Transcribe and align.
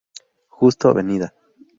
Justo; 0.49 0.89
Av. 0.89 0.97